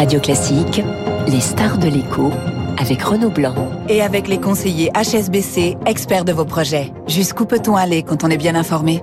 Radio 0.00 0.18
Classique, 0.18 0.82
les 1.28 1.40
stars 1.40 1.76
de 1.76 1.86
l'écho 1.86 2.32
avec 2.78 3.02
Renaud 3.02 3.28
Blanc. 3.28 3.54
Et 3.90 4.00
avec 4.00 4.28
les 4.28 4.40
conseillers 4.40 4.90
HSBC, 4.94 5.76
experts 5.84 6.24
de 6.24 6.32
vos 6.32 6.46
projets. 6.46 6.90
Jusqu'où 7.06 7.44
peut-on 7.44 7.76
aller 7.76 8.02
quand 8.02 8.24
on 8.24 8.30
est 8.30 8.38
bien 8.38 8.54
informé? 8.54 9.02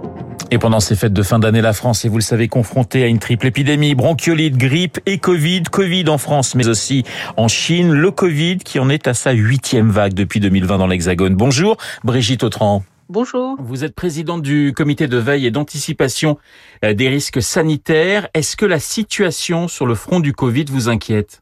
Et 0.50 0.58
pendant 0.58 0.80
ces 0.80 0.96
fêtes 0.96 1.14
de 1.14 1.22
fin 1.22 1.38
d'année, 1.38 1.62
la 1.62 1.74
France 1.74 2.04
est, 2.04 2.10
vous 2.10 2.18
le 2.18 2.24
savez, 2.24 2.48
confrontée 2.48 3.04
à 3.04 3.06
une 3.06 3.20
triple 3.20 3.46
épidémie, 3.46 3.94
bronchiolite, 3.94 4.58
grippe 4.58 5.00
et 5.06 5.20
Covid. 5.20 5.62
Covid 5.72 6.10
en 6.10 6.18
France, 6.18 6.56
mais 6.56 6.68
aussi 6.68 7.04
en 7.38 7.48
Chine. 7.48 7.92
Le 7.92 8.10
Covid 8.10 8.58
qui 8.58 8.80
en 8.80 8.90
est 8.90 9.08
à 9.08 9.14
sa 9.14 9.34
huitième 9.34 9.92
vague 9.92 10.16
depuis 10.16 10.40
2020 10.40 10.80
dans 10.80 10.88
l'Hexagone. 10.88 11.36
Bonjour, 11.36 11.78
Brigitte 12.04 12.44
Autran. 12.44 12.82
Bonjour. 13.10 13.56
Vous 13.60 13.86
êtes 13.86 13.96
présidente 13.96 14.42
du 14.42 14.74
comité 14.76 15.08
de 15.08 15.16
veille 15.16 15.46
et 15.46 15.52
d'anticipation 15.52 16.38
euh, 16.84 16.94
des 16.94 17.08
risques 17.08 17.42
sanitaires. 17.42 18.28
Est-ce 18.34 18.58
que 18.58 18.66
la 18.66 18.80
situation 18.80 19.70
sur 19.70 19.86
le 19.86 19.96
front 19.96 20.20
du 20.20 20.34
Covid 20.34 20.66
vous 20.66 20.90
inquiète? 20.90 21.42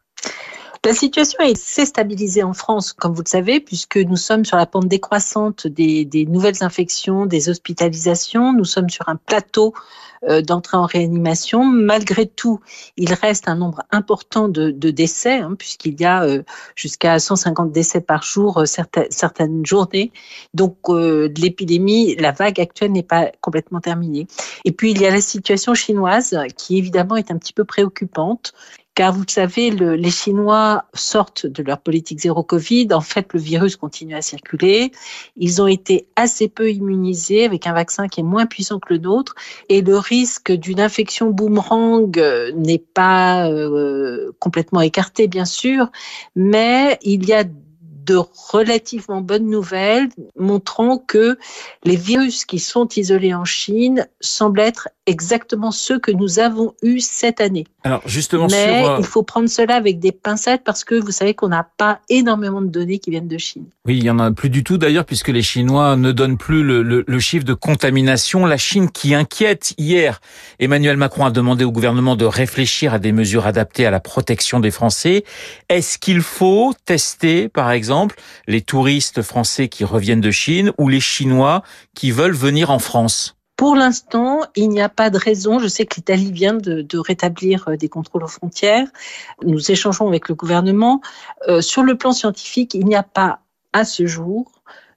La 0.85 0.93
situation 0.93 1.39
s'est 1.55 1.85
stabilisée 1.85 2.43
en 2.43 2.53
France, 2.53 2.93
comme 2.93 3.13
vous 3.13 3.23
le 3.23 3.29
savez, 3.29 3.59
puisque 3.59 3.97
nous 3.97 4.17
sommes 4.17 4.45
sur 4.45 4.55
la 4.55 4.67
pente 4.67 4.87
décroissante 4.87 5.65
des, 5.65 6.27
nouvelles 6.29 6.63
infections, 6.63 7.25
des 7.25 7.49
hospitalisations. 7.49 8.53
Nous 8.53 8.65
sommes 8.65 8.91
sur 8.91 9.09
un 9.09 9.15
plateau 9.15 9.73
euh, 10.29 10.43
d'entrée 10.43 10.77
en 10.77 10.85
réanimation. 10.85 11.65
Malgré 11.65 12.27
tout, 12.27 12.59
il 12.97 13.11
reste 13.13 13.47
un 13.47 13.55
nombre 13.55 13.81
important 13.91 14.47
de, 14.47 14.69
décès, 14.71 15.39
hein, 15.39 15.55
puisqu'il 15.57 15.99
y 15.99 16.05
a 16.05 16.23
euh, 16.23 16.43
jusqu'à 16.75 17.17
150 17.17 17.71
décès 17.71 18.01
par 18.01 18.21
jour 18.21 18.59
euh, 18.59 18.65
certaines 19.09 19.65
journées. 19.65 20.11
Donc 20.53 20.77
l'épidémie, 20.87 22.15
la 22.17 22.31
vague 22.31 22.59
actuelle 22.59 22.91
n'est 22.91 23.03
pas 23.03 23.31
complètement 23.41 23.79
terminée. 23.79 24.27
Et 24.65 24.71
puis 24.71 24.91
il 24.91 25.01
y 25.01 25.07
a 25.07 25.11
la 25.11 25.21
situation 25.21 25.73
chinoise 25.73 26.37
qui 26.57 26.77
évidemment 26.77 27.15
est 27.15 27.31
un 27.31 27.37
petit 27.37 27.53
peu 27.53 27.65
préoccupante 27.65 28.53
car 28.95 29.13
vous 29.13 29.21
le 29.27 29.31
savez, 29.31 29.71
le, 29.71 29.95
les 29.95 30.09
Chinois 30.09 30.85
sortent 30.93 31.45
de 31.45 31.61
leur 31.61 31.79
politique 31.79 32.21
zéro 32.21 32.43
Covid. 32.43 32.87
En 32.93 33.01
fait, 33.01 33.33
le 33.33 33.39
virus 33.41 33.75
continue 33.75 34.15
à 34.15 34.21
circuler. 34.21 34.93
Ils 35.35 35.61
ont 35.61 35.67
été 35.67 36.07
assez 36.15 36.47
peu 36.47 36.71
immunisés 36.71 37.43
avec 37.43 37.67
un 37.67 37.73
vaccin 37.73 38.07
qui 38.07 38.21
est 38.21 38.23
moins 38.23 38.45
puissant 38.45 38.79
que 38.79 38.93
le 38.93 38.99
nôtre. 38.99 39.35
Et 39.67 39.81
le 39.81 39.97
risque 39.97 40.53
d'une 40.53 40.79
infection 40.79 41.29
boomerang 41.29 42.17
euh, 42.17 42.53
n'est 42.53 42.79
pas 42.79 43.49
euh, 43.49 44.31
complètement 44.39 44.81
écarté, 44.81 45.27
bien 45.27 45.45
sûr, 45.45 45.91
mais 46.35 46.97
il 47.01 47.25
y 47.25 47.33
a 47.33 47.43
de 48.05 48.21
relativement 48.51 49.21
bonnes 49.21 49.49
nouvelles 49.49 50.09
montrant 50.37 50.97
que 50.99 51.37
les 51.83 51.95
virus 51.95 52.45
qui 52.45 52.59
sont 52.59 52.87
isolés 52.95 53.33
en 53.33 53.45
Chine 53.45 54.07
semblent 54.21 54.59
être 54.59 54.89
exactement 55.05 55.71
ceux 55.71 55.99
que 55.99 56.11
nous 56.11 56.39
avons 56.39 56.73
eus 56.81 56.99
cette 56.99 57.41
année. 57.41 57.65
Alors 57.83 58.01
justement, 58.05 58.47
mais 58.49 58.81
sur... 58.81 58.91
Euh, 58.91 58.97
il 58.99 59.05
faut 59.05 59.23
prendre 59.23 59.47
cela 59.47 59.75
avec 59.75 59.99
des 59.99 60.11
pincettes 60.11 60.63
parce 60.63 60.83
que 60.83 60.95
vous 60.95 61.11
savez 61.11 61.33
qu'on 61.33 61.49
n'a 61.49 61.67
pas 61.77 61.99
énormément 62.09 62.61
de 62.61 62.67
données 62.67 62.99
qui 62.99 63.11
viennent 63.11 63.27
de 63.27 63.37
Chine. 63.37 63.65
Oui, 63.85 63.97
il 63.97 64.03
y 64.03 64.09
en 64.09 64.19
a 64.19 64.31
plus 64.31 64.49
du 64.49 64.63
tout 64.63 64.77
d'ailleurs 64.77 65.05
puisque 65.05 65.27
les 65.27 65.43
Chinois 65.43 65.95
ne 65.95 66.11
donnent 66.11 66.37
plus 66.37 66.63
le, 66.63 66.81
le, 66.81 67.03
le, 67.07 67.19
chiffre 67.19 67.45
de 67.45 67.53
contamination. 67.53 68.45
La 68.45 68.57
Chine 68.57 68.89
qui 68.89 69.13
inquiète 69.13 69.73
hier, 69.77 70.21
Emmanuel 70.59 70.97
Macron 70.97 71.25
a 71.25 71.31
demandé 71.31 71.63
au 71.63 71.71
gouvernement 71.71 72.15
de 72.15 72.25
réfléchir 72.25 72.93
à 72.93 72.99
des 72.99 73.11
mesures 73.11 73.45
adaptées 73.45 73.85
à 73.85 73.91
la 73.91 73.99
protection 73.99 74.59
des 74.59 74.71
Français. 74.71 75.23
Est-ce 75.69 75.99
qu'il 75.99 76.21
faut 76.21 76.73
tester, 76.85 77.49
par 77.49 77.71
exemple, 77.71 78.15
les 78.47 78.61
touristes 78.61 79.21
français 79.21 79.67
qui 79.67 79.83
reviennent 79.83 80.21
de 80.21 80.31
Chine 80.31 80.71
ou 80.77 80.89
les 80.89 80.99
Chinois 80.99 81.61
qui 81.93 82.11
veulent 82.11 82.33
venir 82.33 82.71
en 82.71 82.79
France? 82.79 83.34
Pour 83.55 83.75
l'instant, 83.75 84.41
il 84.55 84.69
n'y 84.69 84.81
a 84.81 84.89
pas 84.89 85.09
de 85.09 85.17
raison. 85.17 85.59
Je 85.59 85.67
sais 85.67 85.85
que 85.85 85.95
l'Italie 85.95 86.31
vient 86.31 86.55
de, 86.55 86.97
rétablir 86.97 87.69
euh, 87.69 87.77
des 87.77 87.87
contrôles 87.87 88.23
aux 88.23 88.27
frontières. 88.27 88.87
Nous 89.43 89.71
échangeons 89.71 90.07
avec 90.07 90.27
le 90.27 90.35
gouvernement. 90.35 91.01
Euh, 91.47 91.61
sur 91.61 91.83
le 91.83 91.97
plan 91.97 92.11
scientifique, 92.11 92.73
il 92.73 92.85
n'y 92.85 92.95
a 92.95 93.03
pas 93.03 93.39
à 93.71 93.85
ce 93.85 94.05
jour 94.05 94.51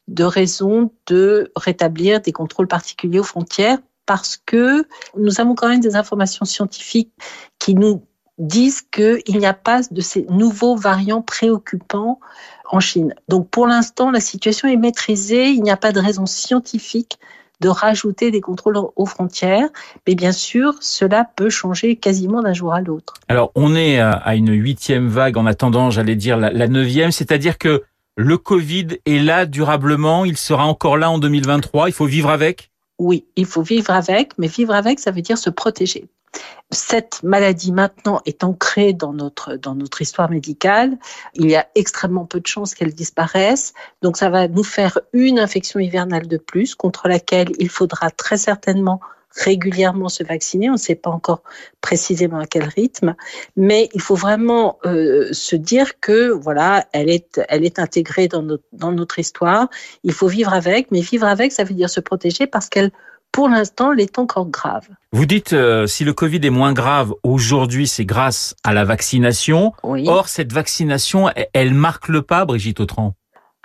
de 0.08 0.24
raison 0.24 0.90
de 1.06 1.52
rétablir 1.54 2.20
des 2.20 2.32
contrôles 2.32 2.66
particuliers 2.66 3.20
aux 3.20 3.24
frontières 3.24 3.78
parce 4.06 4.38
que 4.38 4.86
nous 5.16 5.40
avons 5.40 5.54
quand 5.54 5.68
même 5.68 5.80
des 5.80 5.94
informations 5.94 6.46
scientifiques 6.46 7.12
qui 7.58 7.74
nous 7.74 8.02
disent 8.38 8.82
qu'il 8.82 9.38
n'y 9.38 9.46
a 9.46 9.52
pas 9.52 9.82
de 9.90 10.00
ces 10.00 10.24
nouveaux 10.30 10.76
variants 10.76 11.22
préoccupants 11.22 12.20
en 12.70 12.80
Chine. 12.80 13.14
Donc 13.28 13.50
pour 13.50 13.66
l'instant, 13.66 14.10
la 14.10 14.20
situation 14.20 14.68
est 14.68 14.76
maîtrisée. 14.76 15.48
Il 15.50 15.62
n'y 15.62 15.70
a 15.70 15.76
pas 15.76 15.92
de 15.92 16.00
raison 16.00 16.24
scientifique 16.24 17.18
de 17.60 17.68
rajouter 17.68 18.30
des 18.30 18.40
contrôles 18.40 18.78
aux 18.94 19.06
frontières. 19.06 19.68
Mais 20.06 20.14
bien 20.14 20.32
sûr, 20.32 20.74
cela 20.80 21.24
peut 21.36 21.50
changer 21.50 21.96
quasiment 21.96 22.42
d'un 22.42 22.52
jour 22.52 22.72
à 22.72 22.80
l'autre. 22.80 23.14
Alors, 23.28 23.50
on 23.54 23.74
est 23.74 23.98
à 23.98 24.34
une 24.34 24.52
huitième 24.52 25.08
vague 25.08 25.36
en 25.36 25.46
attendant, 25.46 25.90
j'allais 25.90 26.16
dire, 26.16 26.36
la 26.36 26.68
neuvième, 26.68 27.10
c'est-à-dire 27.10 27.58
que 27.58 27.82
le 28.16 28.36
Covid 28.36 28.98
est 29.06 29.20
là 29.20 29.46
durablement, 29.46 30.24
il 30.24 30.36
sera 30.36 30.66
encore 30.66 30.96
là 30.96 31.08
en 31.08 31.18
2023, 31.18 31.88
il 31.88 31.92
faut 31.92 32.06
vivre 32.06 32.30
avec? 32.30 32.72
Oui, 32.98 33.26
il 33.36 33.46
faut 33.46 33.62
vivre 33.62 33.92
avec, 33.92 34.36
mais 34.38 34.48
vivre 34.48 34.74
avec, 34.74 34.98
ça 34.98 35.12
veut 35.12 35.22
dire 35.22 35.38
se 35.38 35.50
protéger 35.50 36.08
cette 36.70 37.22
maladie 37.22 37.72
maintenant 37.72 38.20
est 38.26 38.44
ancrée 38.44 38.92
dans 38.92 39.12
notre, 39.12 39.56
dans 39.56 39.74
notre 39.74 40.02
histoire 40.02 40.30
médicale. 40.30 40.98
Il 41.34 41.48
y 41.50 41.56
a 41.56 41.66
extrêmement 41.74 42.26
peu 42.26 42.40
de 42.40 42.46
chances 42.46 42.74
qu'elle 42.74 42.94
disparaisse. 42.94 43.72
Donc 44.02 44.16
ça 44.16 44.28
va 44.28 44.48
nous 44.48 44.64
faire 44.64 44.98
une 45.12 45.38
infection 45.38 45.80
hivernale 45.80 46.28
de 46.28 46.36
plus 46.36 46.74
contre 46.74 47.08
laquelle 47.08 47.48
il 47.58 47.70
faudra 47.70 48.10
très 48.10 48.36
certainement 48.36 49.00
régulièrement 49.38 50.08
se 50.08 50.22
vacciner. 50.24 50.68
On 50.68 50.74
ne 50.74 50.78
sait 50.78 50.94
pas 50.94 51.10
encore 51.10 51.42
précisément 51.80 52.38
à 52.38 52.46
quel 52.46 52.64
rythme, 52.64 53.14
mais 53.56 53.88
il 53.94 54.00
faut 54.00 54.14
vraiment 54.14 54.78
euh, 54.84 55.32
se 55.32 55.56
dire 55.56 56.00
que 56.00 56.30
voilà, 56.30 56.86
elle 56.92 57.10
est, 57.10 57.40
elle 57.48 57.64
est 57.64 57.78
intégrée 57.78 58.28
dans 58.28 58.42
notre, 58.42 58.64
dans 58.72 58.92
notre 58.92 59.18
histoire. 59.18 59.68
Il 60.02 60.12
faut 60.12 60.28
vivre 60.28 60.52
avec, 60.52 60.90
mais 60.90 61.00
vivre 61.00 61.26
avec, 61.26 61.52
ça 61.52 61.64
veut 61.64 61.74
dire 61.74 61.90
se 61.90 62.00
protéger 62.00 62.46
parce 62.46 62.68
qu'elle 62.68 62.90
pour 63.32 63.48
l'instant, 63.48 63.92
elle 63.92 64.00
est 64.00 64.18
encore 64.18 64.46
grave. 64.46 64.88
Vous 65.12 65.26
dites, 65.26 65.52
euh, 65.52 65.86
si 65.86 66.04
le 66.04 66.12
Covid 66.12 66.40
est 66.42 66.50
moins 66.50 66.72
grave 66.72 67.14
aujourd'hui, 67.22 67.86
c'est 67.86 68.04
grâce 68.04 68.54
à 68.64 68.74
la 68.74 68.84
vaccination. 68.84 69.72
Oui. 69.82 70.04
Or, 70.08 70.28
cette 70.28 70.52
vaccination, 70.52 71.28
elle, 71.30 71.48
elle 71.52 71.74
marque 71.74 72.08
le 72.08 72.22
pas, 72.22 72.44
Brigitte 72.44 72.80
Autran 72.80 73.14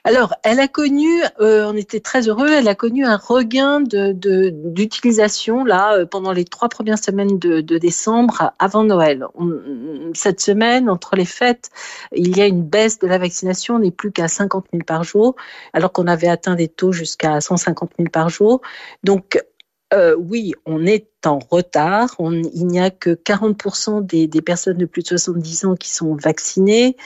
alors, 0.05 0.33
elle 0.43 0.59
a 0.59 0.67
connu, 0.67 1.23
euh, 1.39 1.65
on 1.65 1.77
était 1.77 2.01
très 2.01 2.27
heureux, 2.27 2.49
elle 2.51 2.67
a 2.67 2.75
connu 2.75 3.05
un 3.05 3.15
regain 3.15 3.79
d'utilisation 3.79 5.63
de, 5.63 5.69
là 5.69 5.93
euh, 5.93 6.05
pendant 6.05 6.33
les 6.33 6.43
trois 6.43 6.67
premières 6.67 6.97
semaines 6.97 7.39
de, 7.39 7.61
de 7.61 7.77
décembre 7.77 8.51
avant 8.59 8.83
Noël. 8.83 9.25
On, 9.35 9.49
cette 10.13 10.41
semaine, 10.41 10.89
entre 10.89 11.15
les 11.15 11.23
fêtes, 11.23 11.69
il 12.13 12.37
y 12.37 12.41
a 12.41 12.47
une 12.47 12.63
baisse 12.63 12.99
de 12.99 13.07
la 13.07 13.17
vaccination, 13.17 13.75
on 13.75 13.79
n'est 13.79 13.91
plus 13.91 14.11
qu'à 14.11 14.27
50 14.27 14.65
000 14.73 14.83
par 14.85 15.05
jour, 15.05 15.37
alors 15.71 15.93
qu'on 15.93 16.07
avait 16.07 16.27
atteint 16.27 16.55
des 16.55 16.67
taux 16.67 16.91
jusqu'à 16.91 17.39
150 17.39 17.91
000 17.97 18.09
par 18.09 18.27
jour. 18.27 18.59
Donc, 19.05 19.41
euh, 19.93 20.15
oui, 20.17 20.53
on 20.65 20.85
est 20.85 21.07
en 21.25 21.39
retard. 21.39 22.15
Il 22.19 22.67
n'y 22.67 22.79
a 22.79 22.89
que 22.89 23.11
40% 23.11 24.05
des, 24.05 24.27
des, 24.27 24.41
personnes 24.41 24.77
de 24.77 24.85
plus 24.85 25.03
de 25.03 25.07
70 25.09 25.65
ans 25.65 25.75
qui 25.75 25.89
sont 25.89 26.15
vaccinées, 26.15 26.97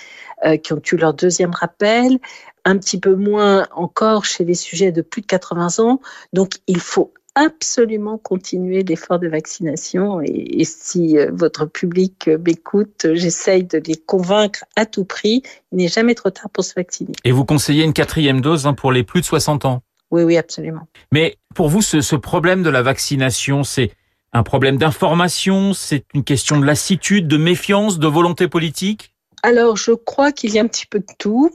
euh, 0.46 0.58
qui 0.58 0.74
ont 0.74 0.82
eu 0.92 0.96
leur 0.96 1.14
deuxième 1.14 1.52
rappel, 1.52 2.20
un 2.66 2.78
petit 2.78 3.00
peu 3.00 3.16
moins 3.16 3.68
encore 3.76 4.26
chez 4.26 4.46
les 4.46 4.54
sujets 4.54 4.92
de 4.92 5.02
plus 5.02 5.22
de 5.22 5.28
80 5.28 5.80
ans. 5.80 6.00
Donc, 6.34 6.54
il 6.68 6.80
faut 6.80 7.14
absolument 7.36 8.18
continuer 8.18 8.82
l'effort 8.82 9.20
de 9.20 9.28
vaccination 9.28 10.22
et, 10.22 10.60
et 10.60 10.64
si 10.64 11.20
euh, 11.20 11.30
votre 11.32 11.66
public 11.66 12.30
m'écoute, 12.44 13.06
j'essaye 13.14 13.64
de 13.64 13.80
les 13.86 13.96
convaincre 13.96 14.64
à 14.76 14.86
tout 14.86 15.06
prix. 15.06 15.44
Il 15.72 15.78
n'est 15.78 15.88
jamais 15.88 16.16
trop 16.16 16.32
tard 16.32 16.50
pour 16.50 16.64
se 16.64 16.74
vacciner. 16.74 17.12
Et 17.26 17.32
vous 17.32 17.46
conseillez 17.46 17.84
une 17.84 17.94
quatrième 17.94 18.42
dose 18.42 18.66
hein, 18.66 18.74
pour 18.74 18.92
les 18.92 19.04
plus 19.04 19.22
de 19.22 19.26
60 19.26 19.66
ans? 19.66 19.84
Oui, 20.12 20.24
oui, 20.24 20.38
absolument. 20.38 20.88
Mais 21.12 21.38
pour 21.54 21.70
vous, 21.70 21.82
ce, 21.82 22.02
ce 22.02 22.16
problème 22.16 22.64
de 22.64 22.70
la 22.70 22.82
vaccination, 22.82 23.64
c'est 23.64 23.92
un 24.34 24.44
problème 24.44 24.78
d'information, 24.78 25.74
c'est 25.74 26.06
une 26.14 26.24
question 26.24 26.60
de 26.60 26.66
lassitude, 26.66 27.28
de 27.28 27.38
méfiance, 27.38 28.00
de 28.00 28.08
volonté 28.08 28.48
politique? 28.48 29.14
Alors, 29.44 29.78
je 29.78 29.92
crois 29.92 30.32
qu'il 30.32 30.54
y 30.54 30.60
a 30.60 30.64
un 30.64 30.68
petit 30.68 30.86
peu 30.86 31.00
de 31.00 31.06
tout. 31.18 31.52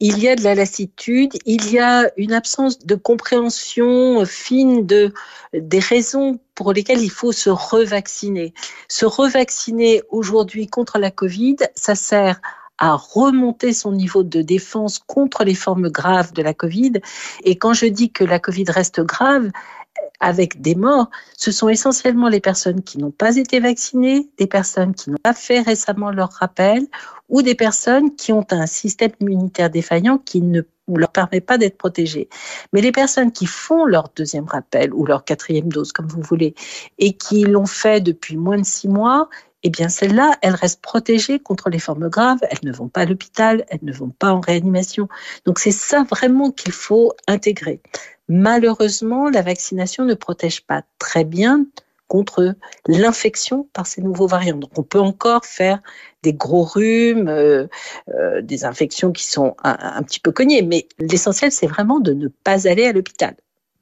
Il 0.00 0.18
y 0.18 0.28
a 0.28 0.36
de 0.36 0.42
la 0.42 0.54
lassitude, 0.54 1.32
il 1.46 1.70
y 1.70 1.78
a 1.78 2.10
une 2.16 2.32
absence 2.32 2.84
de 2.84 2.94
compréhension 2.94 4.24
fine 4.26 4.86
de, 4.86 5.12
des 5.54 5.78
raisons 5.78 6.38
pour 6.54 6.72
lesquelles 6.72 7.02
il 7.02 7.10
faut 7.10 7.32
se 7.32 7.50
revacciner. 7.50 8.52
Se 8.88 9.06
revacciner 9.06 10.02
aujourd'hui 10.10 10.66
contre 10.66 10.98
la 10.98 11.10
Covid, 11.10 11.56
ça 11.74 11.94
sert 11.94 12.40
à 12.78 12.94
remonter 12.94 13.72
son 13.72 13.92
niveau 13.92 14.22
de 14.22 14.42
défense 14.42 14.98
contre 14.98 15.44
les 15.44 15.54
formes 15.54 15.88
graves 15.88 16.32
de 16.32 16.42
la 16.42 16.54
Covid. 16.54 16.92
Et 17.44 17.56
quand 17.56 17.72
je 17.72 17.86
dis 17.86 18.10
que 18.10 18.24
la 18.24 18.38
Covid 18.38 18.66
reste 18.68 19.00
grave, 19.00 19.50
avec 20.20 20.60
des 20.60 20.74
morts, 20.74 21.10
ce 21.36 21.50
sont 21.50 21.68
essentiellement 21.68 22.28
les 22.28 22.40
personnes 22.40 22.82
qui 22.82 22.98
n'ont 22.98 23.10
pas 23.10 23.36
été 23.36 23.60
vaccinées, 23.60 24.28
des 24.38 24.46
personnes 24.46 24.94
qui 24.94 25.10
n'ont 25.10 25.18
pas 25.22 25.34
fait 25.34 25.60
récemment 25.60 26.10
leur 26.10 26.30
rappel 26.32 26.86
ou 27.28 27.42
des 27.42 27.54
personnes 27.54 28.14
qui 28.14 28.32
ont 28.32 28.46
un 28.50 28.66
système 28.66 29.10
immunitaire 29.20 29.70
défaillant 29.70 30.18
qui 30.18 30.40
ne 30.40 30.62
leur 30.88 31.10
permet 31.10 31.40
pas 31.40 31.58
d'être 31.58 31.76
protégées. 31.76 32.28
Mais 32.72 32.80
les 32.80 32.92
personnes 32.92 33.32
qui 33.32 33.46
font 33.46 33.84
leur 33.84 34.10
deuxième 34.14 34.46
rappel 34.46 34.94
ou 34.94 35.04
leur 35.04 35.24
quatrième 35.24 35.68
dose, 35.68 35.92
comme 35.92 36.06
vous 36.06 36.22
voulez, 36.22 36.54
et 36.98 37.14
qui 37.14 37.42
l'ont 37.42 37.66
fait 37.66 38.00
depuis 38.00 38.36
moins 38.36 38.58
de 38.58 38.64
six 38.64 38.88
mois, 38.88 39.28
eh 39.66 39.70
bien 39.70 39.88
celles-là, 39.88 40.38
elles 40.42 40.54
restent 40.54 40.80
protégées 40.80 41.40
contre 41.40 41.70
les 41.70 41.80
formes 41.80 42.08
graves, 42.08 42.38
elles 42.50 42.60
ne 42.62 42.72
vont 42.72 42.88
pas 42.88 43.00
à 43.00 43.04
l'hôpital, 43.04 43.64
elles 43.68 43.80
ne 43.82 43.92
vont 43.92 44.10
pas 44.10 44.32
en 44.32 44.38
réanimation. 44.38 45.08
Donc 45.44 45.58
c'est 45.58 45.72
ça 45.72 46.04
vraiment 46.08 46.52
qu'il 46.52 46.70
faut 46.70 47.12
intégrer. 47.26 47.80
Malheureusement, 48.28 49.28
la 49.28 49.42
vaccination 49.42 50.04
ne 50.04 50.14
protège 50.14 50.64
pas 50.64 50.82
très 51.00 51.24
bien 51.24 51.66
contre 52.06 52.54
l'infection 52.86 53.68
par 53.72 53.88
ces 53.88 54.02
nouveaux 54.02 54.28
variants. 54.28 54.56
Donc 54.56 54.70
on 54.78 54.84
peut 54.84 55.00
encore 55.00 55.44
faire 55.44 55.82
des 56.22 56.32
gros 56.32 56.62
rhumes, 56.62 57.26
euh, 57.26 57.66
euh, 58.10 58.42
des 58.42 58.64
infections 58.64 59.10
qui 59.10 59.24
sont 59.24 59.56
un, 59.64 59.76
un 59.80 60.02
petit 60.04 60.20
peu 60.20 60.30
cognées, 60.30 60.62
mais 60.62 60.86
l'essentiel 61.00 61.50
c'est 61.50 61.66
vraiment 61.66 61.98
de 61.98 62.12
ne 62.12 62.28
pas 62.28 62.68
aller 62.68 62.86
à 62.86 62.92
l'hôpital. 62.92 63.34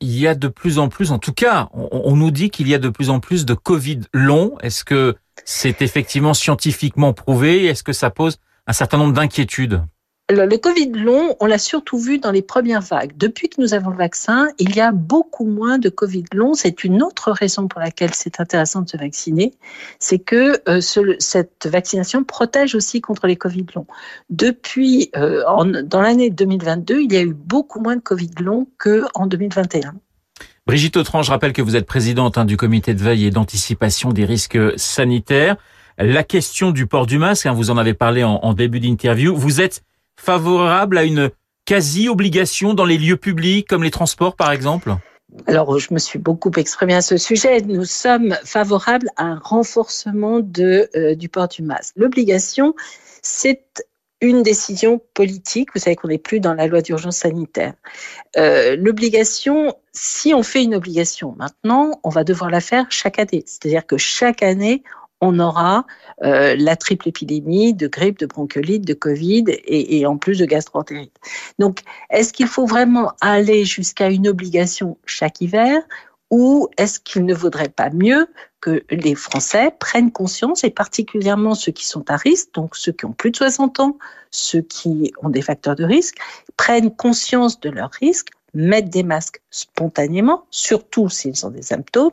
Il 0.05 0.19
y 0.19 0.27
a 0.27 0.35
de 0.35 0.49
plus 0.49 0.79
en 0.79 0.91
plus, 0.91 1.13
en 1.13 1.19
tout 1.19 1.33
cas, 1.33 1.71
on, 1.73 2.15
nous 2.15 2.31
dit 2.31 2.51
qu'il 2.51 2.69
y 2.69 2.75
a 2.75 2.79
de 2.79 2.91
plus 2.91 3.09
en 3.09 3.21
plus 3.21 3.47
de 3.47 3.55
Covid 3.55 4.01
long. 4.13 4.53
Est-ce 4.61 4.85
que 4.85 5.17
c'est 5.47 5.81
effectivement 5.81 6.35
scientifiquement 6.35 7.15
prouvé? 7.15 7.65
Est-ce 7.65 7.83
que 7.83 7.95
ça 7.95 8.11
pose 8.11 8.37
un 8.67 8.75
certain 8.75 8.99
nombre 8.99 9.15
d'inquiétudes? 9.15 9.83
Le 10.31 10.57
Covid 10.57 10.91
long, 10.93 11.37
on 11.41 11.47
l'a 11.47 11.59
surtout 11.59 11.99
vu 11.99 12.19
dans 12.19 12.31
les 12.31 12.41
premières 12.41 12.81
vagues. 12.81 13.13
Depuis 13.17 13.51
que 13.51 13.61
nous 13.61 13.75
avons 13.75 13.91
le 13.91 13.99
vaccin, 13.99 14.49
il 14.59 14.75
y 14.75 14.81
a 14.81 14.91
beaucoup 14.91 15.45
moins 15.45 15.79
de 15.79 15.91
Covid 15.91 16.25
long. 16.33 16.55
C'est 16.55 16.83
une 16.83 17.03
autre 17.03 17.31
raison 17.31 17.69
pour 17.69 17.81
laquelle 17.81 18.15
c'est 18.15 18.41
intéressant 18.41 18.81
de 18.81 18.89
se 18.89 18.97
vacciner, 18.97 19.53
c'est 19.99 20.19
que 20.19 20.63
euh, 20.69 20.81
ce, 20.81 21.17
cette 21.19 21.67
vaccination 21.71 22.25
protège 22.25 22.75
aussi 22.75 23.03
contre 23.03 23.27
les 23.27 23.37
Covid 23.37 23.67
longs. 23.75 23.87
Depuis, 24.31 25.11
euh, 25.15 25.45
en, 25.47 25.67
dans 25.67 26.01
l'année 26.01 26.31
2022, 26.31 27.03
il 27.03 27.13
y 27.13 27.17
a 27.19 27.23
eu 27.23 27.35
beaucoup 27.35 27.81
moins 27.81 27.97
de 27.97 28.03
Covid 28.03 28.31
long 28.41 28.67
qu'en 28.79 29.27
2021. 29.27 29.95
Brigitte 30.67 30.97
Autran, 30.97 31.23
je 31.23 31.31
rappelle 31.31 31.53
que 31.53 31.61
vous 31.61 31.77
êtes 31.77 31.87
présidente 31.87 32.39
hein, 32.39 32.47
du 32.47 32.57
comité 32.57 32.95
de 32.95 33.03
veille 33.03 33.27
et 33.27 33.31
d'anticipation 33.31 34.11
des 34.11 34.25
risques 34.25 34.59
sanitaires. 34.79 35.57
La 35.99 36.25
question 36.25 36.71
du 36.71 36.87
port 36.87 37.05
du 37.05 37.19
masque, 37.19 37.45
hein, 37.45 37.53
vous 37.53 37.71
en 37.71 37.77
avez 37.77 37.93
parlé 37.93 38.25
en, 38.25 38.37
en 38.37 38.55
début 38.55 38.81
d'interview. 38.81 39.37
Vous 39.37 39.61
êtes 39.61 39.83
favorable 40.25 40.99
à 40.99 41.05
une 41.05 41.31
quasi-obligation 41.67 42.75
dans 42.75 42.85
les 42.85 42.99
lieux 42.99 43.17
publics 43.17 43.69
comme 43.69 43.83
les 43.83 43.91
transports 43.91 44.37
par 44.37 44.53
exemple? 44.53 44.95
Alors, 45.47 45.79
je 45.79 45.93
me 45.93 45.99
suis 45.99 46.19
beaucoup 46.19 46.53
exprimée 46.57 46.95
à 46.95 47.03
ce 47.03 47.17
sujet. 47.17 47.61
Nous 47.61 47.85
sommes 47.85 48.37
favorables 48.45 49.09
à 49.17 49.25
un 49.25 49.39
renforcement 49.39 50.41
de, 50.41 50.89
euh, 50.95 51.15
du 51.15 51.29
port 51.29 51.49
du 51.49 51.63
masque. 51.63 51.93
L'obligation, 51.97 52.75
c'est 53.23 53.65
une 54.21 54.43
décision 54.43 55.01
politique. 55.13 55.71
Vous 55.75 55.81
savez 55.81 55.97
qu'on 55.97 56.09
n'est 56.09 56.19
plus 56.19 56.41
dans 56.41 56.55
la 56.55 56.67
loi 56.67 56.83
d'urgence 56.83 57.19
sanitaire. 57.19 57.75
Euh, 58.37 58.77
L'obligation, 58.77 59.75
si 59.93 60.33
on 60.35 60.43
fait 60.43 60.63
une 60.63 60.75
obligation 60.75 61.35
maintenant, 61.37 62.01
on 62.05 62.11
va 62.11 62.23
devoir 62.23 62.51
la 62.51 62.61
faire 62.61 62.87
chaque 62.91 63.19
année. 63.19 63.43
C'est-à-dire 63.47 63.87
que 63.87 63.97
chaque 63.99 64.43
année, 64.43 64.83
on 65.21 65.39
aura 65.39 65.87
euh, 66.23 66.55
la 66.59 66.77
triple 66.77 67.09
épidémie 67.09 67.75
de 67.75 67.87
grippe, 67.87 68.19
de 68.19 68.27
bronchiolite, 68.27 68.87
de 68.87 68.95
Covid 68.95 69.45
et, 69.49 70.07
en 70.07 70.17
plus 70.17 70.39
de 70.39 70.45
gastroentérite. 70.45 71.17
Donc, 71.59 71.81
est-ce 72.11 72.33
qu'il 72.33 72.47
faut 72.47 72.67
vraiment 72.67 73.13
aller 73.21 73.65
jusqu'à 73.65 74.11
une 74.11 74.29
obligation 74.29 74.99
chaque 75.07 75.41
hiver 75.41 75.83
ou 76.31 76.69
est-ce 76.79 76.99
qu'il 77.01 77.25
ne 77.27 77.35
vaudrait 77.35 77.69
pas 77.69 77.91
mieux 77.91 78.27
que 78.61 78.83
les 78.91 79.15
Français 79.15 79.71
prennent 79.79 80.11
conscience, 80.11 80.65
et 80.65 80.71
particulièrement 80.71 81.55
ceux 81.55 81.71
qui 81.71 81.87
sont 81.87 82.11
à 82.11 82.17
risque, 82.17 82.49
donc 82.55 82.77
ceux 82.77 82.93
qui 82.93 83.05
ont 83.05 83.13
plus 83.13 83.31
de 83.31 83.37
60 83.37 83.79
ans, 83.81 83.99
ceux 84.31 84.63
qui 84.63 85.13
ont 85.23 85.29
des 85.29 85.43
facteurs 85.43 85.77
de 85.77 85.85
risque, 85.85 86.17
prennent 86.57 86.95
conscience 86.95 87.61
de 87.61 87.69
leurs 87.69 87.91
risques, 87.93 88.31
mettent 88.55 88.89
des 88.89 89.03
masques 89.03 89.43
spontanément, 89.51 90.47
surtout 90.51 91.09
s'ils 91.09 91.45
ont 91.45 91.51
des 91.51 91.63
symptômes, 91.63 92.13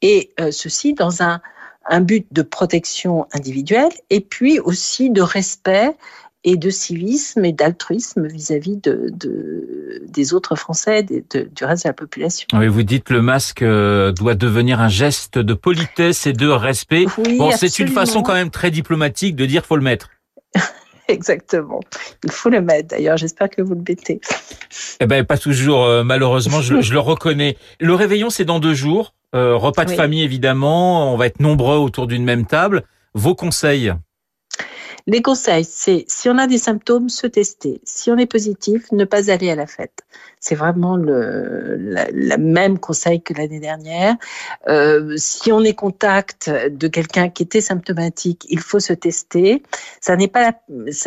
et 0.00 0.32
euh, 0.40 0.50
ceci 0.50 0.94
dans 0.94 1.22
un, 1.22 1.40
un 1.90 2.00
but 2.00 2.26
de 2.30 2.42
protection 2.42 3.26
individuelle 3.32 3.92
et 4.08 4.20
puis 4.20 4.58
aussi 4.60 5.10
de 5.10 5.20
respect 5.20 5.94
et 6.42 6.56
de 6.56 6.70
civisme 6.70 7.44
et 7.44 7.52
d'altruisme 7.52 8.26
vis-à-vis 8.26 8.76
de, 8.76 9.10
de, 9.12 10.02
des 10.08 10.32
autres 10.32 10.56
Français, 10.56 11.02
de, 11.02 11.22
de, 11.30 11.50
du 11.54 11.64
reste 11.64 11.84
de 11.84 11.88
la 11.90 11.92
population. 11.92 12.46
Oui, 12.54 12.68
vous 12.68 12.82
dites 12.82 13.04
que 13.04 13.12
le 13.12 13.20
masque 13.20 13.60
euh, 13.60 14.10
doit 14.12 14.34
devenir 14.34 14.80
un 14.80 14.88
geste 14.88 15.38
de 15.38 15.52
politesse 15.52 16.26
et 16.26 16.32
de 16.32 16.48
respect. 16.48 17.04
Oui, 17.18 17.36
bon, 17.36 17.50
c'est 17.50 17.78
une 17.78 17.88
façon 17.88 18.22
quand 18.22 18.32
même 18.32 18.50
très 18.50 18.70
diplomatique 18.70 19.36
de 19.36 19.44
dire 19.44 19.66
faut 19.66 19.76
le 19.76 19.82
mettre. 19.82 20.08
Exactement. 21.08 21.80
Il 22.24 22.30
faut 22.30 22.48
le 22.48 22.62
mettre. 22.62 22.88
D'ailleurs, 22.88 23.16
j'espère 23.16 23.50
que 23.50 23.60
vous 23.60 23.74
le 23.74 23.82
mettez. 23.86 24.20
Eh 25.00 25.06
ben 25.06 25.24
pas 25.24 25.36
toujours, 25.36 25.84
euh, 25.84 26.04
malheureusement, 26.04 26.62
je, 26.62 26.80
je, 26.80 26.92
le 26.92 27.00
reconnais. 27.00 27.56
Le 27.80 27.94
réveillon, 27.94 28.30
c'est 28.30 28.44
dans 28.44 28.60
deux 28.60 28.74
jours. 28.74 29.12
Euh, 29.34 29.56
repas 29.56 29.84
de 29.84 29.90
Oui. 29.90 29.96
famille, 29.96 30.22
évidemment. 30.22 31.12
On 31.12 31.16
va 31.16 31.26
être 31.26 31.40
nombreux 31.40 31.76
autour 31.76 32.06
d'une 32.06 32.24
même 32.24 32.46
table. 32.46 32.82
Vos 33.14 33.34
conseils? 33.34 33.92
Les 35.06 35.22
conseils, 35.22 35.64
c'est 35.64 36.04
si 36.08 36.28
on 36.28 36.38
a 36.38 36.46
des 36.46 36.58
symptômes, 36.58 37.08
se 37.08 37.26
tester. 37.26 37.80
Si 37.84 38.10
on 38.10 38.16
est 38.16 38.26
positif, 38.26 38.90
ne 38.92 39.04
pas 39.04 39.30
aller 39.30 39.50
à 39.50 39.54
la 39.54 39.66
fête. 39.66 40.02
C'est 40.40 40.54
vraiment 40.54 40.96
le 40.96 42.36
même 42.38 42.78
conseil 42.78 43.22
que 43.22 43.34
l'année 43.34 43.60
dernière. 43.60 44.16
Euh, 44.68 45.14
si 45.16 45.52
on 45.52 45.62
est 45.62 45.74
contact 45.74 46.50
de 46.50 46.88
quelqu'un 46.88 47.28
qui 47.28 47.42
était 47.42 47.60
symptomatique, 47.60 48.46
il 48.48 48.60
faut 48.60 48.80
se 48.80 48.92
tester. 48.92 49.62
Ça 50.00 50.16
n'est 50.16 50.28
pas 50.28 50.54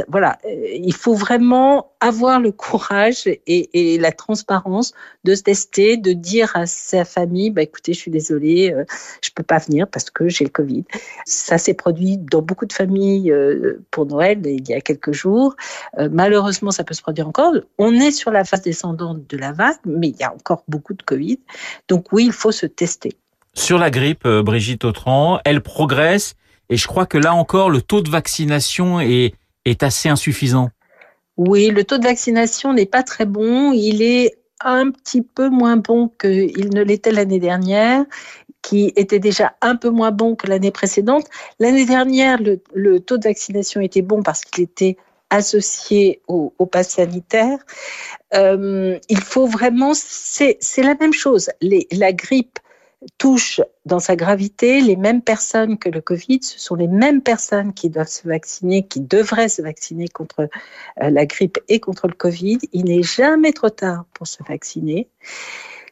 voilà, 0.07 0.37
euh, 0.45 0.67
il 0.73 0.93
faut 0.93 1.15
vraiment 1.15 1.91
avoir 1.99 2.39
le 2.39 2.51
courage 2.51 3.27
et, 3.27 3.39
et 3.47 3.97
la 3.97 4.11
transparence 4.11 4.93
de 5.23 5.35
se 5.35 5.43
tester, 5.43 5.97
de 5.97 6.13
dire 6.13 6.51
à 6.55 6.65
sa 6.65 7.05
famille, 7.05 7.49
bah 7.49 7.61
écoutez, 7.61 7.93
je 7.93 7.99
suis 7.99 8.11
désolée, 8.11 8.73
euh, 8.73 8.83
je 9.21 9.29
peux 9.33 9.43
pas 9.43 9.59
venir 9.59 9.87
parce 9.87 10.09
que 10.09 10.27
j'ai 10.27 10.43
le 10.43 10.49
Covid. 10.49 10.83
Ça 11.25 11.57
s'est 11.57 11.73
produit 11.73 12.17
dans 12.17 12.41
beaucoup 12.41 12.65
de 12.65 12.73
familles 12.73 13.31
euh, 13.31 13.79
pour 13.93 14.07
Noël 14.07 14.41
il 14.43 14.67
y 14.67 14.73
a 14.73 14.81
quelques 14.81 15.13
jours. 15.13 15.55
Euh, 15.99 16.09
malheureusement, 16.11 16.71
ça 16.71 16.83
peut 16.83 16.95
se 16.95 17.01
produire 17.01 17.27
encore. 17.27 17.53
On 17.77 17.93
est 17.93 18.11
sur 18.11 18.31
la 18.31 18.43
phase 18.43 18.63
descendante 18.63 19.29
de 19.29 19.37
la 19.37 19.53
vague, 19.53 19.77
mais 19.85 20.09
il 20.09 20.17
y 20.17 20.23
a 20.23 20.33
encore 20.33 20.63
beaucoup 20.67 20.93
de 20.93 21.03
Covid. 21.03 21.39
Donc 21.87 22.11
oui, 22.11 22.25
il 22.25 22.33
faut 22.33 22.51
se 22.51 22.65
tester. 22.65 23.13
Sur 23.53 23.77
la 23.77 23.91
grippe, 23.91 24.25
euh, 24.25 24.41
Brigitte 24.41 24.83
Autran, 24.83 25.39
elle 25.45 25.61
progresse 25.61 26.33
et 26.69 26.75
je 26.75 26.87
crois 26.87 27.05
que 27.05 27.19
là 27.19 27.35
encore, 27.35 27.69
le 27.69 27.81
taux 27.81 28.01
de 28.01 28.09
vaccination 28.09 28.99
est, 28.99 29.35
est 29.65 29.83
assez 29.83 30.09
insuffisant. 30.09 30.69
Oui, 31.37 31.69
le 31.69 31.83
taux 31.83 31.97
de 31.97 32.03
vaccination 32.03 32.73
n'est 32.73 32.87
pas 32.87 33.03
très 33.03 33.25
bon. 33.25 33.71
Il 33.73 34.01
est 34.01 34.33
un 34.63 34.91
petit 34.91 35.21
peu 35.21 35.49
moins 35.49 35.77
bon 35.77 36.09
qu'il 36.19 36.69
ne 36.73 36.81
l'était 36.81 37.11
l'année 37.11 37.39
dernière, 37.39 38.05
qui 38.63 38.93
était 38.95 39.19
déjà 39.19 39.53
un 39.61 39.75
peu 39.75 39.89
moins 39.89 40.11
bon 40.11 40.35
que 40.35 40.47
l'année 40.47 40.71
précédente. 40.71 41.27
L'année 41.59 41.85
dernière, 41.85 42.39
le, 42.41 42.99
taux 42.99 43.17
de 43.17 43.25
vaccination 43.25 43.81
était 43.81 44.01
bon 44.01 44.23
parce 44.23 44.41
qu'il 44.41 44.63
était 44.63 44.97
associé 45.29 46.21
au, 46.27 46.49
pass 46.65 46.89
sanitaire. 46.91 47.59
Euh, 48.33 48.97
il 49.09 49.19
faut 49.19 49.45
vraiment, 49.45 49.91
c'est 49.93 50.57
la 50.77 50.95
même 50.95 51.13
chose. 51.13 51.49
La 51.91 52.13
grippe 52.13 52.59
touche 53.17 53.59
dans 53.85 53.99
sa 53.99 54.15
gravité 54.15 54.79
les 54.79 54.95
mêmes 54.95 55.21
personnes 55.21 55.77
que 55.77 55.89
le 55.89 56.01
Covid. 56.01 56.39
Ce 56.41 56.59
sont 56.59 56.75
les 56.75 56.87
mêmes 56.87 57.21
personnes 57.21 57.73
qui 57.73 57.89
doivent 57.89 58.07
se 58.07 58.27
vacciner, 58.27 58.87
qui 58.87 59.01
devraient 59.01 59.49
se 59.49 59.61
vacciner 59.61 60.07
contre 60.07 60.41
euh, 61.01 61.09
la 61.09 61.25
grippe 61.25 61.59
et 61.67 61.79
contre 61.79 62.07
le 62.07 62.13
Covid. 62.13 62.59
Il 62.71 62.85
n'est 62.85 63.03
jamais 63.03 63.51
trop 63.51 63.69
tard 63.69 64.05
pour 64.13 64.27
se 64.27 64.41
vacciner. 64.43 65.09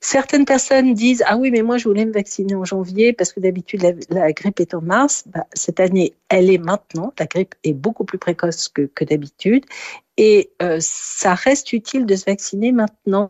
Certaines 0.03 0.45
personnes 0.45 0.95
disent 0.95 1.23
ah 1.27 1.37
oui 1.37 1.51
mais 1.51 1.61
moi 1.61 1.77
je 1.77 1.87
voulais 1.87 2.05
me 2.05 2.11
vacciner 2.11 2.55
en 2.55 2.65
janvier 2.65 3.13
parce 3.13 3.31
que 3.31 3.39
d'habitude 3.39 3.81
la, 4.09 4.31
grippe 4.33 4.59
est 4.59 4.73
en 4.73 4.81
mars. 4.81 5.23
Bah, 5.27 5.45
cette 5.53 5.79
année 5.79 6.13
elle 6.27 6.49
est 6.49 6.57
maintenant. 6.57 7.13
La 7.19 7.27
grippe 7.27 7.55
est 7.63 7.73
beaucoup 7.73 8.03
plus 8.03 8.17
précoce 8.17 8.67
que, 8.67 8.89
que 8.93 9.05
d'habitude 9.05 9.63
et 10.17 10.49
euh, 10.61 10.77
ça 10.79 11.35
reste 11.35 11.71
utile 11.71 12.05
de 12.05 12.15
se 12.15 12.25
vacciner 12.25 12.71
maintenant 12.71 13.29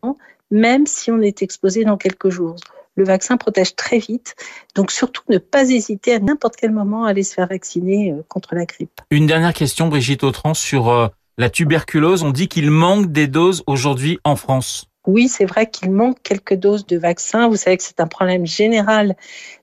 même 0.51 0.85
si 0.85 1.11
on 1.11 1.21
est 1.21 1.41
exposé 1.41 1.83
dans 1.83 1.97
quelques 1.97 2.29
jours. 2.29 2.57
Le 2.95 3.05
vaccin 3.05 3.37
protège 3.37 3.75
très 3.75 3.99
vite, 3.99 4.35
donc 4.75 4.91
surtout 4.91 5.23
ne 5.29 5.37
pas 5.37 5.69
hésiter 5.69 6.13
à 6.13 6.19
n'importe 6.19 6.57
quel 6.57 6.71
moment 6.71 7.05
à 7.05 7.09
aller 7.09 7.23
se 7.23 7.33
faire 7.33 7.47
vacciner 7.47 8.11
euh, 8.11 8.23
contre 8.27 8.53
la 8.53 8.65
grippe. 8.65 9.01
Une 9.11 9.27
dernière 9.27 9.53
question, 9.53 9.87
Brigitte 9.87 10.23
Autran, 10.23 10.53
sur 10.53 10.89
euh, 10.89 11.07
la 11.37 11.49
tuberculose. 11.49 12.23
On 12.23 12.31
dit 12.31 12.49
qu'il 12.49 12.69
manque 12.69 13.11
des 13.11 13.27
doses 13.27 13.63
aujourd'hui 13.65 14.19
en 14.25 14.35
France. 14.35 14.90
Oui, 15.07 15.27
c'est 15.27 15.45
vrai 15.45 15.69
qu'il 15.69 15.91
manque 15.91 16.21
quelques 16.21 16.53
doses 16.53 16.85
de 16.85 16.97
vaccins. 16.97 17.47
Vous 17.49 17.55
savez 17.55 17.77
que 17.77 17.83
c'est 17.83 17.99
un 17.99 18.07
problème 18.07 18.45
général 18.45 19.15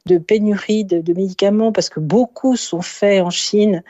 de 0.07 0.19
pénurie 0.19 0.85
de, 0.85 1.01
de, 1.01 1.13
médicaments 1.13 1.71
parce 1.71 1.89
que 1.91 2.01
beaucoup 2.01 2.57
sont 2.57 2.83
faits 2.83 3.23
en 3.23 3.31
Chine, 3.31 3.85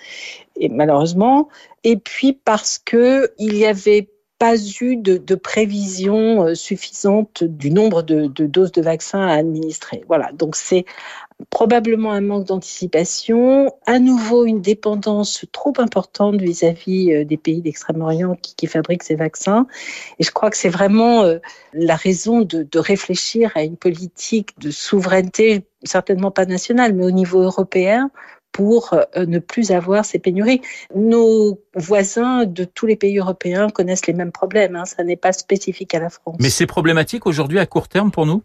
et 0.57 0.69
malheureusement, 0.69 1.49
et 1.85 1.97
puis 1.97 2.35
parce 2.35 2.79
que 2.79 3.33
il 3.39 3.57
y 3.57 3.65
avait 3.65 4.11
pas 4.39 4.57
eu 4.57 4.97
de, 4.97 5.17
de 5.17 5.35
prévision 5.35 6.45
euh, 6.45 6.55
suffisante 6.55 7.43
du 7.43 7.71
nombre 7.71 8.03
de, 8.03 8.27
doses 8.27 8.73
de 8.73 8.83
vaccins 8.83 9.27
à 9.27 9.35
administrer. 9.35 10.05
Voilà, 10.07 10.31
donc 10.33 10.55
c'est 10.55 10.85
probablement 11.51 12.13
un 12.13 12.21
manque 12.21 12.47
d'anticipation, 12.47 13.73
à 13.87 13.99
nouveau 13.99 14.45
une 14.45 14.61
dépendance 14.61 15.45
trop 15.53 15.73
importante 15.79 16.41
vis-à-vis 16.41 17.11
-vis 17.11 17.25
des 17.25 17.37
pays 17.37 17.63
d'Extrême-Orient 17.63 18.37
qui, 18.43 18.67
fabriquent 18.67 19.05
ces 19.05 19.15
vaccins. 19.17 19.67
Et 20.19 20.25
je 20.25 20.31
crois 20.31 20.51
que 20.51 20.57
c'est 20.57 20.69
vraiment 20.69 21.23
euh, 21.23 21.39
la 21.73 21.97
raison 21.97 22.43
de, 22.43 22.79
réfléchir 22.79 23.53
à 23.55 23.63
une 23.63 23.77
politique 23.77 24.59
de 24.59 24.71
souveraineté, 24.71 25.65
certainement 25.85 26.31
pas 26.31 26.47
nationale, 26.47 26.93
mais 26.95 27.05
au 27.05 27.11
niveau 27.11 27.41
européen, 27.43 28.11
pour 28.53 28.93
euh, 28.93 29.27
ne 29.27 29.39
plus 29.39 29.71
avoir 29.71 30.05
ces 30.05 30.19
pénuries. 30.19 30.61
Nos 30.95 31.61
voisins 31.75 32.45
de 32.45 32.65
tous 32.65 32.87
les 32.87 32.97
pays 32.97 33.19
européens 33.19 33.69
connaissent 33.69 34.07
les 34.07 34.15
mêmes 34.15 34.33
problèmes. 34.33 34.77
Hein. 34.77 34.85
Ça 34.85 35.05
n'est 35.05 35.17
pas 35.17 35.33
spécifique 35.33 35.95
à 35.95 36.01
la 36.01 36.11
France. 36.11 36.37
Mais 36.41 36.51
c'est 36.51 36.67
problématique 36.67 37.27
aujourd'hui 37.27 37.59
à 37.59 37.67
court 37.67 37.89
terme 37.89 38.11
pour 38.11 38.27
nous? 38.27 38.43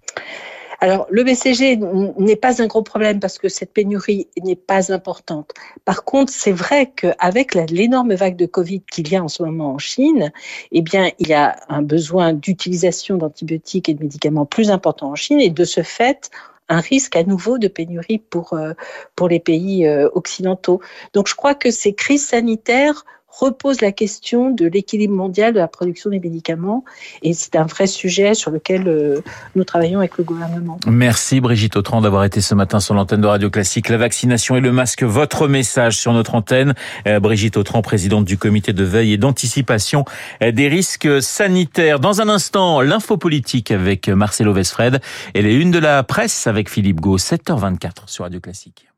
Alors, 0.83 1.07
le 1.09 1.23
BCG 1.23 1.79
n'est 2.17 2.35
pas 2.35 2.61
un 2.61 2.67
gros 2.67 2.81
problème 2.81 3.21
parce 3.21 3.39
que 3.39 3.47
cette 3.47 3.71
pénurie 3.71 4.27
n'est 4.43 4.57
pas 4.57 4.91
importante. 4.91 5.53
Par 5.85 6.03
contre, 6.03 6.33
c'est 6.33 6.51
vrai 6.51 6.91
qu'avec 6.93 7.55
l'énorme 7.55 8.13
vague 8.15 8.35
de 8.35 8.45
Covid 8.45 8.81
qu'il 8.91 9.07
y 9.07 9.15
a 9.15 9.23
en 9.23 9.29
ce 9.29 9.43
moment 9.43 9.75
en 9.75 9.77
Chine, 9.77 10.33
eh 10.73 10.81
bien, 10.81 11.09
il 11.19 11.29
y 11.29 11.33
a 11.33 11.55
un 11.69 11.83
besoin 11.83 12.33
d'utilisation 12.33 13.15
d'antibiotiques 13.15 13.87
et 13.87 13.93
de 13.93 14.03
médicaments 14.03 14.45
plus 14.45 14.71
important 14.71 15.11
en 15.11 15.15
Chine 15.15 15.39
et 15.39 15.49
de 15.49 15.63
ce 15.63 15.83
fait, 15.83 16.29
un 16.69 16.79
risque 16.79 17.15
à 17.15 17.23
nouveau 17.23 17.57
de 17.57 17.67
pénurie 17.67 18.19
pour, 18.19 18.53
euh, 18.53 18.73
pour 19.15 19.27
les 19.27 19.39
pays 19.39 19.85
euh, 19.87 20.09
occidentaux. 20.13 20.81
Donc 21.13 21.27
je 21.27 21.35
crois 21.35 21.55
que 21.55 21.71
ces 21.71 21.93
crises 21.93 22.27
sanitaires 22.27 23.05
repose 23.39 23.81
la 23.81 23.91
question 23.91 24.51
de 24.51 24.65
l'équilibre 24.67 25.15
mondial 25.15 25.53
de 25.53 25.59
la 25.59 25.67
production 25.67 26.09
des 26.09 26.19
médicaments. 26.19 26.83
Et 27.23 27.33
c'est 27.33 27.55
un 27.55 27.65
vrai 27.65 27.87
sujet 27.87 28.35
sur 28.35 28.51
lequel 28.51 28.87
euh, 28.87 29.21
nous 29.55 29.63
travaillons 29.63 29.99
avec 29.99 30.17
le 30.17 30.23
gouvernement. 30.23 30.79
Merci 30.87 31.41
Brigitte 31.41 31.75
Autran 31.75 32.01
d'avoir 32.01 32.23
été 32.23 32.41
ce 32.41 32.53
matin 32.53 32.79
sur 32.79 32.93
l'antenne 32.93 33.21
de 33.21 33.27
Radio 33.27 33.49
Classique. 33.49 33.89
La 33.89 33.97
vaccination 33.97 34.55
et 34.55 34.61
le 34.61 34.71
masque, 34.71 35.03
votre 35.03 35.47
message 35.47 35.97
sur 35.97 36.13
notre 36.13 36.35
antenne. 36.35 36.73
Euh, 37.07 37.19
Brigitte 37.19 37.57
Autran, 37.57 37.81
présidente 37.81 38.25
du 38.25 38.37
comité 38.37 38.71
de 38.71 38.83
veille 38.83 39.13
et 39.13 39.17
d'anticipation 39.17 40.05
euh, 40.41 40.51
des 40.51 40.67
risques 40.67 41.21
sanitaires. 41.21 41.99
Dans 41.99 42.21
un 42.21 42.29
instant, 42.29 42.81
l'info 42.81 43.17
politique 43.17 43.71
avec 43.71 44.09
Marcelo 44.09 44.53
Vesfred 44.53 45.01
et 45.33 45.41
les 45.41 45.55
unes 45.55 45.71
de 45.71 45.79
la 45.79 46.03
presse 46.03 46.45
avec 46.45 46.69
Philippe 46.69 47.01
Gau, 47.01 47.17
7h24 47.17 48.07
sur 48.07 48.25
Radio 48.25 48.39
Classique. 48.39 48.92